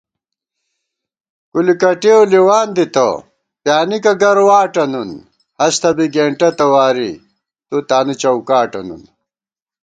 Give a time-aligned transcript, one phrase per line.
[1.51, 3.07] کُلی کٹېؤ لېوان دِتہ،
[3.63, 7.11] پِیانِکہ گرواٹہ نُن * ہستہ بی گېنٹہ تواری
[7.67, 9.03] تُو تانُو چوکاٹہ نُن